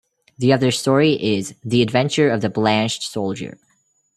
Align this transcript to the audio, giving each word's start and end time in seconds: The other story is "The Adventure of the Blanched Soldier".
The 0.39 0.51
other 0.51 0.71
story 0.71 1.13
is 1.23 1.53
"The 1.63 1.83
Adventure 1.83 2.31
of 2.31 2.41
the 2.41 2.49
Blanched 2.49 3.03
Soldier". 3.03 3.59